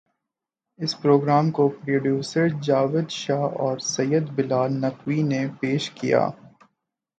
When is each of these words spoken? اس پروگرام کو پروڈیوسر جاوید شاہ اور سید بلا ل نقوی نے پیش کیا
اس 0.79 1.01
پروگرام 1.01 1.51
کو 1.51 1.67
پروڈیوسر 1.77 2.47
جاوید 2.61 3.09
شاہ 3.11 3.45
اور 3.59 3.77
سید 3.85 4.25
بلا 4.35 4.65
ل 4.67 4.73
نقوی 4.81 5.21
نے 5.23 5.41
پیش 5.59 5.89
کیا 5.91 6.23